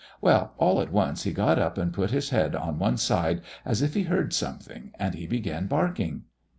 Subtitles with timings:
[0.19, 3.83] Well, all at once he got up and put his head on one side as
[3.83, 6.23] if he heard something, and he began barking.